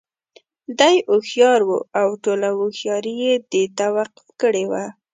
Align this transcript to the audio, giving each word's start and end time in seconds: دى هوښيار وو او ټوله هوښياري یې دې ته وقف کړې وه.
دى 0.79 0.93
هوښيار 1.11 1.59
وو 1.67 1.79
او 2.01 2.07
ټوله 2.23 2.49
هوښياري 2.59 3.13
یې 3.23 3.33
دې 3.51 3.63
ته 3.77 3.85
وقف 3.97 4.25
کړې 4.41 4.63
وه. 4.71 4.83